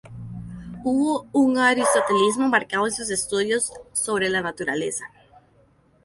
Hubo 0.83 1.27
un 1.31 1.59
aristotelismo 1.59 2.47
marcado 2.49 2.87
en 2.87 2.91
sus 2.91 3.11
estudios 3.11 3.71
sobre 3.93 4.29
la 4.29 4.41
naturaleza. 4.41 5.05